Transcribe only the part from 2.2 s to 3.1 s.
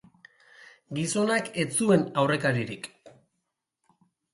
aurrekaririk.